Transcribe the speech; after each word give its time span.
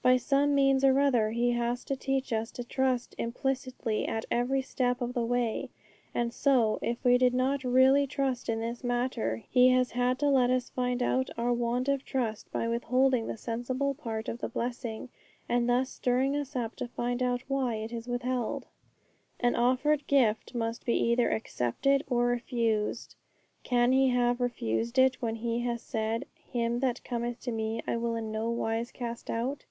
By 0.00 0.16
some 0.16 0.54
means 0.54 0.84
or 0.84 0.98
other 1.00 1.32
He 1.32 1.50
has 1.50 1.84
to 1.84 1.94
teach 1.94 2.32
us 2.32 2.50
to 2.52 2.64
trust 2.64 3.14
implicitly 3.18 4.06
at 4.08 4.24
every 4.30 4.62
step 4.62 5.02
of 5.02 5.12
the 5.12 5.22
way. 5.26 5.68
And 6.14 6.32
so, 6.32 6.78
if 6.80 7.04
we 7.04 7.18
did 7.18 7.34
not 7.34 7.62
really 7.62 8.06
trust 8.06 8.48
in 8.48 8.60
this 8.60 8.82
matter, 8.82 9.36
He 9.50 9.68
has 9.68 9.90
had 9.90 10.18
to 10.20 10.30
let 10.30 10.48
us 10.48 10.70
find 10.70 11.02
out 11.02 11.28
our 11.36 11.52
want 11.52 11.88
of 11.90 12.06
trust 12.06 12.50
by 12.50 12.68
withholding 12.68 13.26
the 13.26 13.36
sensible 13.36 13.92
part 13.94 14.30
of 14.30 14.38
the 14.38 14.48
blessing, 14.48 15.10
and 15.46 15.68
thus 15.68 15.90
stirring 15.90 16.34
us 16.34 16.56
up 16.56 16.74
to 16.76 16.88
find 16.88 17.22
out 17.22 17.42
why 17.46 17.74
it 17.74 17.92
is 17.92 18.08
withheld. 18.08 18.64
An 19.40 19.54
offered 19.54 20.06
gift 20.06 20.54
must 20.54 20.86
be 20.86 20.94
either 20.96 21.28
accepted 21.30 22.02
or 22.08 22.28
refused. 22.28 23.14
Can 23.62 23.92
He 23.92 24.08
have 24.08 24.40
refused 24.40 24.96
it 24.98 25.20
when 25.20 25.34
He 25.36 25.60
has 25.66 25.82
said, 25.82 26.24
'Him 26.50 26.80
that 26.80 27.04
cometh 27.04 27.40
to 27.42 27.52
Me 27.52 27.82
I 27.86 27.98
will 27.98 28.14
in 28.14 28.32
no 28.32 28.48
wise 28.48 28.90
cast 28.90 29.28
out'? 29.28 29.66